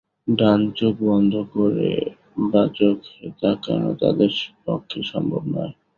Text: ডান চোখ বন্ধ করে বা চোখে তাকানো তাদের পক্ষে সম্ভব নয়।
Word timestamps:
ডান 0.31 0.61
চোখ 0.75 0.95
বন্ধ 1.01 1.33
করে 1.53 1.91
বা 2.45 2.63
চোখে 2.75 3.25
তাকানো 3.41 3.89
তাদের 4.01 4.31
পক্ষে 4.65 4.99
সম্ভব 5.03 5.43
নয়। 5.47 5.73